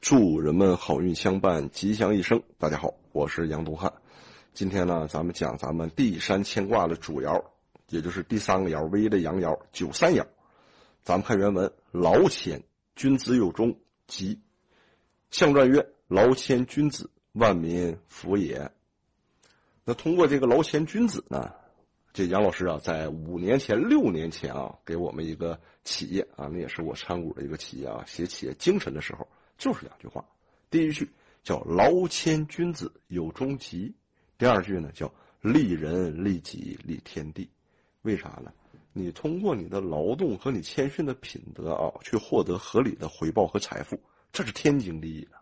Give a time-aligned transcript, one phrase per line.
[0.00, 2.40] 祝人们好运相伴，吉祥一生。
[2.58, 3.92] 大家好，我是杨东汉。
[4.52, 7.42] 今天呢，咱们讲咱们地山牵挂的主爻，
[7.88, 10.24] 也就是第三个爻，微的阳爻九三爻。
[11.02, 12.62] 咱们看原文：劳谦，
[12.94, 14.40] 君子有终，吉。
[15.30, 18.70] 象传曰：劳谦君子，万民福也。
[19.84, 21.50] 那通过这个劳谦君子呢，
[22.12, 29.26] 这杨老师啊，在五年前、六年前啊，给我们一个企业啊，那也是我参股的一个企业啊，写企业精神的时候。
[29.58, 30.24] 就是两句话，
[30.70, 31.08] 第一句
[31.42, 33.94] 叫“劳谦君子有终吉”，
[34.38, 37.48] 第二句呢叫“利人利己利天地”。
[38.02, 38.52] 为啥呢？
[38.92, 44.00] 你通过你的劳动和你谦逊的品德啊，去获得合理的回报和财富，
[44.32, 45.32] 这是天经地义的。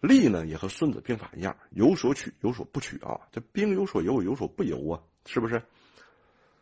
[0.00, 3.18] 利呢，也和《孙子兵法》一样，有所取有所不取啊。
[3.32, 5.56] 这兵有所由，有所不由啊，是不是？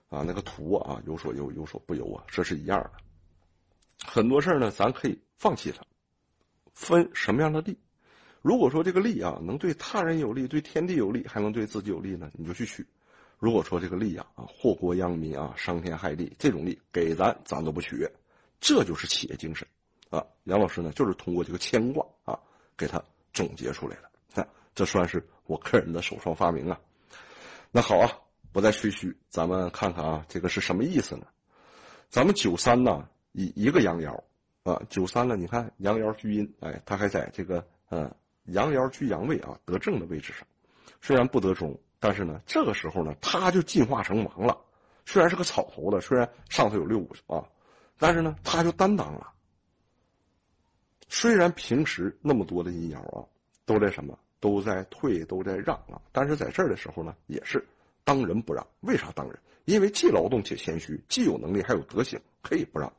[0.08, 2.92] 啊，那个图啊，有所由有所不由啊，这是一样的。
[4.06, 5.84] 很多事呢，咱可以放弃它。
[6.74, 7.78] 分什么样的利？
[8.42, 12.82] 如果说这个利啊能对他人有利，对天地有利，还能对自己有利呢，你就去取；
[13.38, 18.06] 如果说这个利啊啊祸国殃民啊伤天害地，这种利给咱咱都不取。
[18.60, 19.66] 这就是企业精神
[20.10, 20.24] 啊！
[20.44, 22.38] 杨老师呢就是通过这个牵挂啊
[22.76, 24.10] 给他总结出来了。
[24.34, 26.80] 那这算是我个人的首创发明啊。
[27.70, 28.10] 那好啊，
[28.52, 31.26] 不再吹嘘，咱们看看啊这个是什么意思呢？
[32.08, 34.18] 咱们九三呢一一个羊爻。
[34.64, 38.10] 啊，九三了，你看阳爻居阴，哎，他还在这个呃
[38.46, 40.46] 阳爻居阳位啊，得正的位置上，
[41.02, 44.58] 虽然不得中，但是呢，这个时候呢，他就进化成王了。
[45.04, 47.46] 虽然是个草头的，虽然上头有六五啊，
[47.98, 49.30] 但是呢，他就担当了。
[51.10, 53.22] 虽然平时那么多的阴爻啊，
[53.66, 57.62] 都在什么，都在退，都在让啊，但是在这儿的时候呢，也是
[58.02, 58.66] 当仁不让。
[58.80, 59.38] 为啥当仁？
[59.66, 62.90] 因为既劳动且谦虚，既有能力还有德行，可以不让。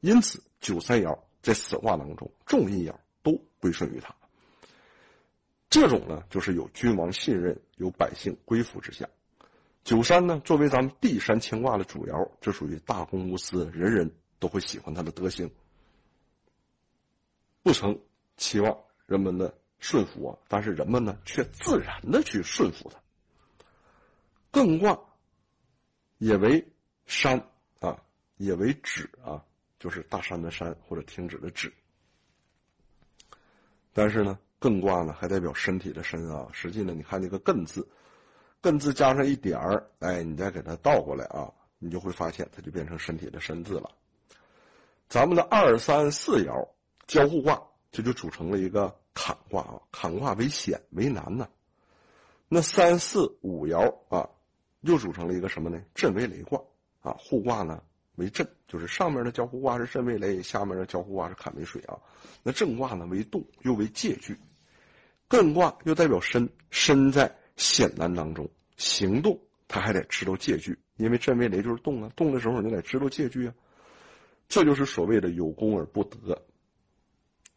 [0.00, 4.14] 因此，九三爻在死卦当中，重阴爻都归顺于他。
[5.68, 9.08] 这种呢，就是有君王信任、有百姓归附之下。
[9.84, 15.50] 九三呢，作为咱们地山乾卦的主爻，这属于大公无私，人人都会喜欢他的德行。
[17.62, 17.98] 不曾
[18.36, 23.00] 期望人们的顺服啊，但是人们呢，却自然的去顺服他。
[24.50, 24.98] 艮卦
[26.18, 26.66] 也为
[27.06, 27.46] 山
[27.80, 28.02] 啊，
[28.36, 29.44] 也为止啊。
[29.78, 31.72] 就是大山的山或者停止的止，
[33.92, 36.48] 但是呢，艮卦呢还代表身体的身啊。
[36.52, 37.88] 实际呢，你看这个艮字，
[38.60, 43.90] 艮字加上一点儿，哎，你再给它倒过来啊，你就会发现它就变成身体的身字了。
[45.08, 46.68] 咱们的二三四爻
[47.06, 47.62] 交互卦，
[47.92, 49.80] 这就组成了一个坎卦啊。
[49.92, 51.48] 坎卦为险为难呢。
[52.48, 54.28] 那三四五爻啊，
[54.80, 55.80] 又组成了一个什么呢？
[55.94, 56.60] 震为雷卦
[57.00, 57.14] 啊。
[57.18, 57.82] 互卦呢？
[58.18, 61.96] 为震，就是上面的交互卦是震为雷，下面的交互卦是坎为水啊。
[62.42, 64.34] 那震卦呢为动，又为借据；
[65.30, 68.46] 艮卦又代表身，身在险难当中，
[68.76, 73.54] 行动他还得知道借据，因为震为雷就是动啊，动的时候你得知道借据啊。
[74.48, 76.42] 这就是所谓的有功而不得，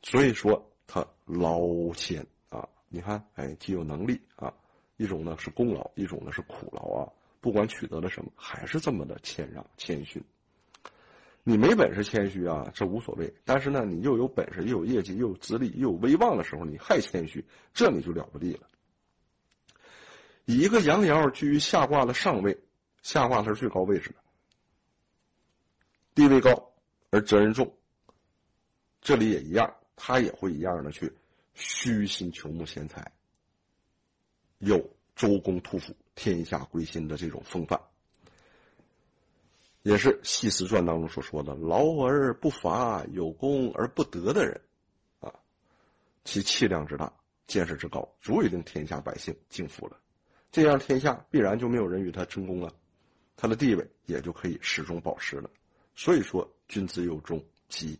[0.01, 1.61] 所以说他劳
[1.93, 2.67] 谦啊。
[2.89, 4.53] 你看，哎，既有能力啊，
[4.97, 7.09] 一种呢是功劳，一种呢是苦劳啊。
[7.39, 10.21] 不管取得了什么，还是这么的谦让谦逊。
[11.43, 13.33] 你没本事谦虚啊，这无所谓。
[13.43, 17.43] 但是呢，你又有本事，又有业绩，又有资历，又有威望的时候，你还谦虚，
[17.73, 18.67] 这你就了不地了。
[20.45, 22.57] 以一个阳爻居于下卦的上位，
[23.01, 24.15] 下卦它是最高位置的，
[26.13, 26.73] 地位高
[27.09, 27.75] 而责任重。
[29.01, 31.11] 这里也一样，他也会一样的去
[31.55, 33.11] 虚心求慕贤才，
[34.59, 34.77] 有
[35.15, 37.81] 周公吐哺、天下归心的这种风范。
[39.83, 44.61] 也是《系辞传》当中所说的“劳而不伐，有功而不得”的人，
[45.19, 45.33] 啊，
[46.23, 47.11] 其气量之大，
[47.47, 49.97] 见识之高，足以令天下百姓敬服了。
[50.51, 52.71] 这样，天下必然就没有人与他争功了，
[53.35, 55.49] 他的地位也就可以始终保持了。
[55.95, 57.99] 所以说，君子有终，吉。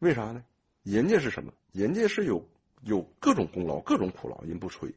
[0.00, 0.44] 为啥呢？
[0.82, 1.50] 人家是什么？
[1.72, 2.46] 人家是有
[2.82, 4.92] 有各种功劳，各种苦劳，人不吹，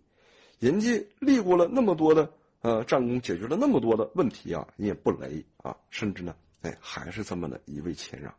[0.60, 2.30] 人家立过了那么多的。
[2.62, 8.32] 呃，战功解决了那么多的问题啊，你也不雷啊，甚至呢，哎，还是这么的一味谦让，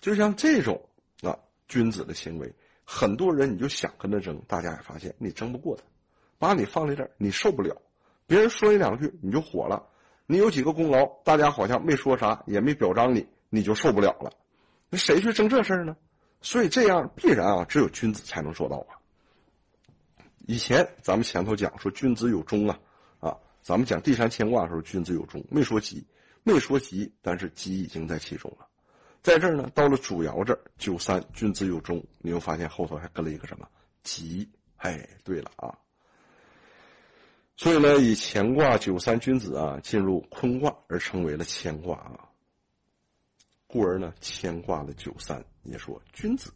[0.00, 0.80] 就像这种
[1.20, 2.50] 啊君子的行为，
[2.86, 5.82] 很多人你就想跟他争，大家也发现你争不过他，
[6.38, 7.76] 把你放在这儿，你受不了，
[8.26, 9.86] 别人说你两句你就火了，
[10.24, 14.32] 你有几个功劳，大家好像没说啥，也没表彰你，你就受不了了，
[14.88, 15.94] 那谁去争这事儿呢？
[16.40, 18.96] 所以这样必然啊，只有君子才能做到啊。
[20.46, 22.80] 以前咱们前头讲说君子有忠啊。
[23.62, 26.06] 咱们讲第三牵挂的时候，君子有终，没说吉，
[26.42, 28.66] 没说吉，但是吉已经在其中了。
[29.22, 33.68] 在这儿呢，到了主爻这儿，九三君子有终，你又发现后头还跟了一个什么
[34.02, 34.48] 吉？
[34.76, 35.76] 哎，对了啊。
[37.56, 42.26] 所以呢，以乾卦九三君子啊进入坤卦而成为了乾卦啊。
[43.66, 46.50] 故而呢，乾卦的九三也说君子。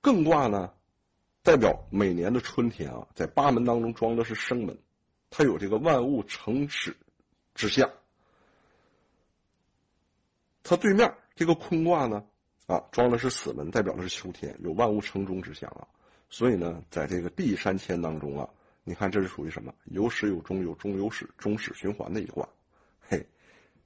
[0.00, 0.72] 艮卦呢，
[1.42, 4.78] 代表每年的春天啊，在八门当中装的是生门，
[5.30, 6.96] 它有这个万物成始
[7.54, 7.90] 之象。
[10.62, 12.24] 它对面这个坤卦呢，
[12.66, 15.86] 啊，装的是死门，代表的是秋天，有万物成终之象啊。
[16.30, 18.48] 所以呢，在这个地山乾当中啊。
[18.84, 19.74] 你看，这是属于什么？
[19.84, 22.48] 有始有终，有终有始，终始循环的一卦，
[23.00, 23.26] 嘿，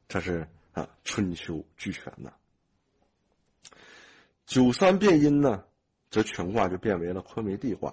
[0.06, 2.32] 这是啊，春秋俱全的。
[4.46, 5.64] 九三变阴呢，
[6.08, 7.92] 这全卦就变为了坤为地卦，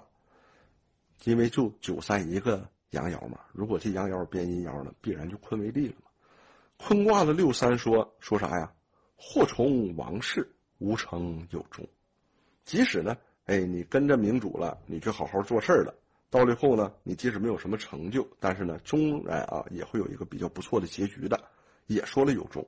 [1.24, 3.40] 因为就九三一个阳爻嘛。
[3.52, 6.10] 如果这阳爻变阴爻呢，必然就坤为地了嘛。
[6.76, 8.72] 坤卦的六三说说啥呀？
[9.16, 11.86] 祸从王室，无成有终。
[12.64, 15.94] 即使呢，哎，你跟着明主了，你去好好做事了。
[16.30, 21.38] 到了后呢，你即使没有什么成就，但是呢，终然啊也会有一个比较不错的结局的。
[21.86, 22.66] 也说了有终，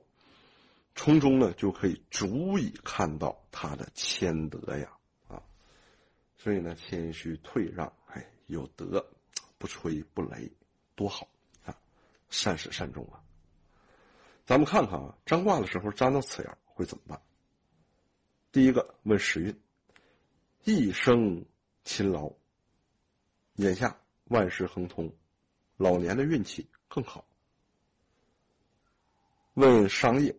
[0.95, 4.91] 从中呢就可以足以看到他的谦德呀
[5.29, 5.41] 啊，
[6.35, 9.03] 所以呢，谦虚退让，哎，有德，
[9.63, 10.51] 不吹不擂，
[10.93, 11.25] 多好
[11.63, 11.73] 啊，
[12.29, 13.23] 善始善终啊。
[14.43, 17.21] 咱们看看啊，占卦的时候占到此爻会怎么办？
[18.51, 19.57] 第一个问时运，
[20.65, 21.45] 一生
[21.85, 22.29] 勤劳。
[23.55, 25.09] 眼下万事亨通，
[25.77, 27.25] 老年的运气更好。
[29.53, 30.35] 问商业，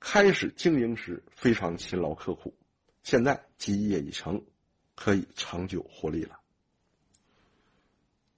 [0.00, 2.52] 开始经营时非常勤劳刻苦，
[3.04, 4.44] 现在基业已成，
[4.96, 6.40] 可以长久获利了。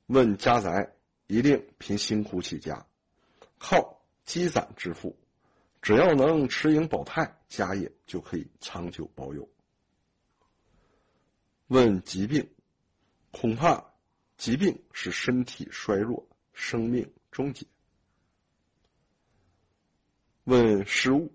[0.06, 0.92] 问家宅，
[1.26, 2.86] 一定凭辛苦起家，
[3.58, 5.16] 靠积攒致富，
[5.82, 9.48] 只要能持盈保泰，家业就可以长久保有。
[11.68, 12.48] 问疾病。
[13.32, 13.84] 恐怕
[14.38, 17.66] 疾病使身体衰弱，生命终结。
[20.44, 21.30] 问失误，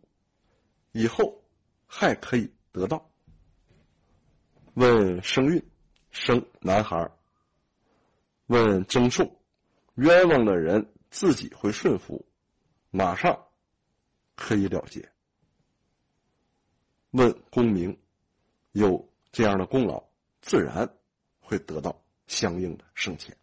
[0.94, 1.44] 以后
[1.86, 3.08] 还可以得到。
[4.74, 5.64] 问生孕，
[6.10, 7.12] 生男孩。
[8.52, 9.40] 问赠送，
[9.96, 12.26] 冤枉的人自己会顺服，
[12.90, 13.48] 马上
[14.36, 15.10] 可以了结。
[17.12, 17.98] 问功名，
[18.74, 20.04] 有这样的功劳，
[20.42, 20.90] 自然。
[21.52, 23.36] 会得到相应的升迁。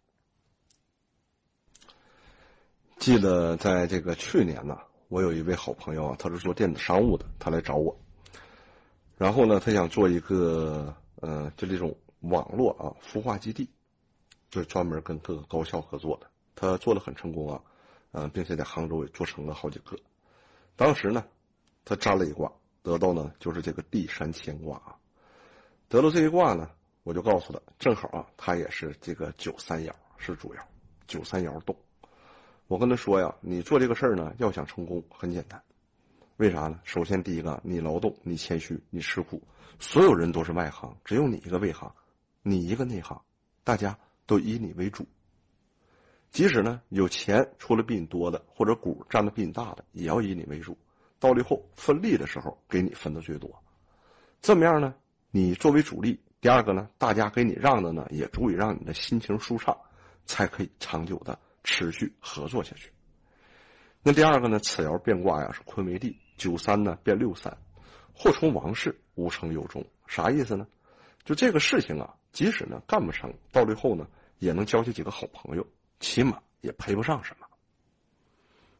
[2.97, 4.75] 记得在这个去年呢，
[5.09, 7.95] 我有一位好朋友啊，他是做电子商务的，他来找我，
[9.15, 13.69] 然后呢，他想做一个呃，就这种网络啊孵化基地，
[14.49, 16.27] 就是专门跟各个高校合作的。
[16.55, 17.61] 他做的很成功啊，
[18.11, 19.97] 嗯，并且在杭州也做成了好几个。
[20.75, 21.25] 当时呢，
[21.85, 22.51] 他占了一卦，
[22.81, 24.95] 得到呢就是这个地山乾卦啊，
[25.87, 26.69] 得了这一卦呢。
[27.03, 30.59] 我就告诉他，正好啊，他也是这个九三爻是主爻，
[31.07, 31.75] 九三爻动。
[32.67, 35.63] 我跟他说呀，你做这个事儿呢，要想成功很简单，
[36.37, 36.79] 为啥呢？
[36.83, 39.41] 首先第一个，你劳动，你谦虚，你吃苦，
[39.79, 41.91] 所有人都是外行，只有你一个内行，
[42.43, 43.19] 你一个内行，
[43.63, 43.97] 大家
[44.29, 45.03] 都以你为主。
[46.29, 50.77] 即使呢有钱出了比你多的，或者股占的比你大的，也要以你为主。
[51.17, 53.51] 到最后分利的时候，给你分的最多。
[54.39, 54.93] 这么样呢，
[55.31, 56.19] 你作为主力。
[56.39, 59.75] 第二个呢，大家给你让的呢，也足以让你的心情舒畅，
[60.25, 62.91] 才可以长久的持续合作下去。
[64.03, 67.57] 那第二个呢，此爻变卦呀是坤为地，九三呢变六三，
[68.13, 70.67] 祸从王室，无成有终，啥意思呢？
[71.25, 74.07] 就这个事情啊，即使呢干不成，到最后呢
[74.39, 75.65] 也能交下几个好朋友，
[75.99, 77.45] 起码也赔不上什么。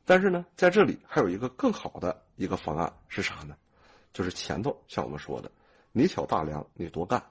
[0.04, 3.56] 但是呢，在这里还有一个更好的一个方案是啥呢？
[4.12, 5.52] 就是前头像我们说的，
[5.92, 7.24] 你挑大梁，你多干。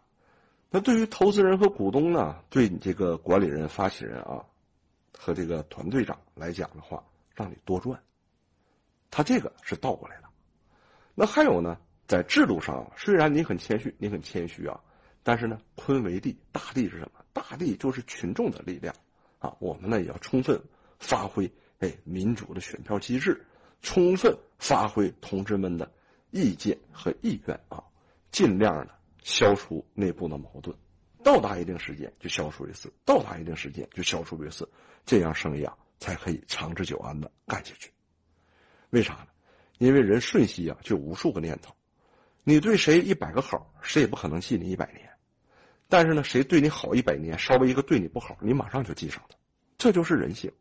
[0.70, 4.44] 那对于投资人和股东呢，对你这个管理人、发起人啊，
[5.12, 7.02] 和这个团队长来讲的话，
[7.34, 8.00] 让你多赚。
[9.10, 10.28] 他这个是倒过来的。
[11.14, 14.78] 那还有呢，在制度上，虽然你很谦虚，你很谦虚啊，
[15.28, 17.22] 但是呢，坤为地，大地是什么？
[17.34, 18.94] 大地就是群众的力量
[19.38, 19.54] 啊。
[19.58, 20.58] 我们呢也要充分
[20.98, 23.38] 发挥哎民主的选票机制，
[23.82, 25.92] 充分发挥同志们的
[26.30, 27.84] 意见和意愿啊，
[28.30, 28.96] 尽量的。
[29.22, 30.74] 消除内部的矛盾，
[31.22, 34.66] 到达一定时间就消除一次，到达一定时间就消除一次，
[35.04, 37.90] 这样生意啊才可以长治久安的干下去。
[38.88, 39.26] 为啥呢？
[39.76, 41.74] 因为人瞬息啊就无数个念头，
[42.42, 45.04] 你对谁一百个好，谁也不可能记你一百年；
[45.88, 49.30] 但是呢，谁对你好一百年，稍微一个对你不好，你马上就记上了，
[49.78, 50.52] 这就是人性。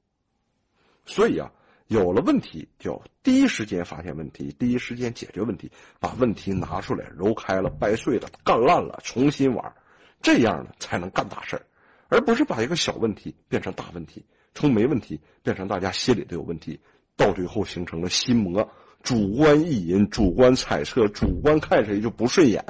[1.06, 1.52] 所以啊，
[1.88, 9.74] 有了问题就要第一时间发现问题，第一时间解决问题，把问题拿出来揉开了、掰碎了、干烂了，重新玩，
[10.22, 11.62] 这样呢才能干大事，
[12.08, 16.80] 而不是把一个小问题变成大问题，从没问题变成大家心里都有问题，
[17.16, 18.70] 到最后形成了心魔、
[19.04, 22.64] 主观意淫、主观猜测、主观看谁就不顺眼，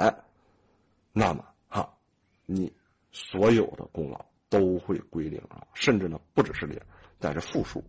[1.12, 1.44] 那么，
[2.50, 2.72] 你
[3.12, 6.80] 所有的功劳都会归零啊，甚至呢不只是零，
[7.18, 7.84] 但是负数。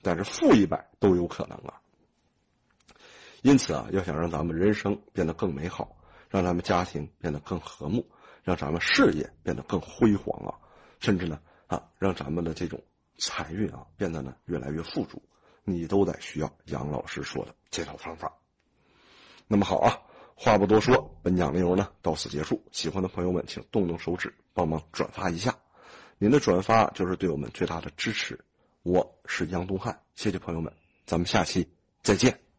[0.00, 1.80] 但是负一百都有可能啊，
[3.42, 5.96] 因此啊，要想让咱们人生变得更美好，
[6.28, 8.08] 让咱们家庭变得更和睦，
[8.44, 10.54] 让咱们事业变得更辉煌啊，
[11.00, 12.80] 甚至呢啊，让咱们的这种
[13.18, 15.20] 财运啊变得呢越来越富足，
[15.64, 18.32] 你都得需要杨老师说的这套方法。
[19.48, 19.98] 那么好啊，
[20.42, 22.64] 话不多说，本讲内容呢到此结束。
[22.72, 25.54] 喜欢的朋友们，请动动手指帮忙转发一下，
[26.16, 28.40] 您的转发就是对我们最大的支持。
[28.82, 30.72] 我是杨东汉，谢谢朋友们，
[31.04, 31.68] 咱们下期
[32.02, 32.49] 再见。